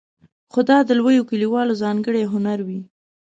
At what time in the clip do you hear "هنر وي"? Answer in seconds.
2.33-2.81